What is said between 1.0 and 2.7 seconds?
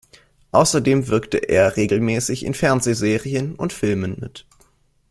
wirkte er regelmäßig in